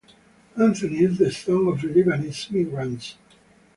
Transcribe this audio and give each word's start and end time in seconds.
Anthony 0.59 1.01
is 1.03 1.19
the 1.19 1.31
son 1.31 1.67
of 1.67 1.77
Lebanese 1.81 2.49
migrants. 2.51 3.17